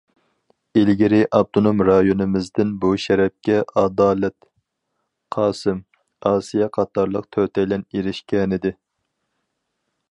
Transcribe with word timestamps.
ئىلگىرى 0.79 1.17
ئاپتونوم 1.39 1.83
رايونىمىزدىن 1.89 2.71
بۇ 2.85 2.91
شەرەپكە 3.03 3.59
ئادالەت 3.81 4.37
قاسىم، 5.37 5.85
ئاسىيە 6.31 6.71
قاتارلىق 6.79 7.31
تۆتەيلەن 7.37 7.87
ئېرىشكەنىدى. 7.93 8.75